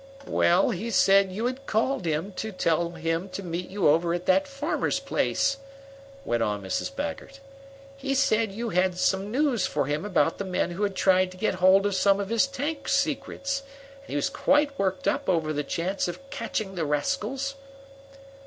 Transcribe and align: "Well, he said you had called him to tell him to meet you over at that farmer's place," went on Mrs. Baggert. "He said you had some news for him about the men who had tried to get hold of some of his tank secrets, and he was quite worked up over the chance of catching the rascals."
"Well, 0.25 0.71
he 0.71 0.89
said 0.89 1.31
you 1.31 1.45
had 1.45 1.67
called 1.67 2.05
him 2.05 2.31
to 2.31 2.51
tell 2.51 2.93
him 2.93 3.29
to 3.29 3.43
meet 3.43 3.69
you 3.69 3.87
over 3.87 4.15
at 4.15 4.25
that 4.25 4.47
farmer's 4.47 4.99
place," 4.99 5.57
went 6.25 6.41
on 6.41 6.63
Mrs. 6.63 6.91
Baggert. 6.95 7.39
"He 7.95 8.15
said 8.15 8.51
you 8.51 8.69
had 8.69 8.97
some 8.97 9.29
news 9.29 9.67
for 9.67 9.85
him 9.85 10.03
about 10.03 10.39
the 10.39 10.43
men 10.43 10.71
who 10.71 10.81
had 10.81 10.95
tried 10.95 11.29
to 11.33 11.37
get 11.37 11.53
hold 11.53 11.85
of 11.85 11.93
some 11.93 12.19
of 12.19 12.29
his 12.29 12.47
tank 12.47 12.87
secrets, 12.87 13.61
and 13.99 14.09
he 14.09 14.15
was 14.15 14.31
quite 14.31 14.71
worked 14.79 15.07
up 15.07 15.29
over 15.29 15.53
the 15.53 15.63
chance 15.63 16.07
of 16.07 16.31
catching 16.31 16.73
the 16.73 16.83
rascals." 16.87 17.53